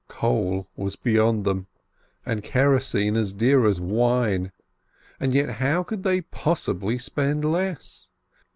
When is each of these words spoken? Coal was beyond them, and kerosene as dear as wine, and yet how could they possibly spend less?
Coal 0.07 0.67
was 0.75 0.95
beyond 0.95 1.45
them, 1.45 1.67
and 2.25 2.41
kerosene 2.43 3.15
as 3.15 3.33
dear 3.33 3.67
as 3.67 3.79
wine, 3.79 4.51
and 5.19 5.31
yet 5.31 5.49
how 5.59 5.83
could 5.83 6.01
they 6.01 6.21
possibly 6.21 6.97
spend 6.97 7.45
less? 7.45 8.07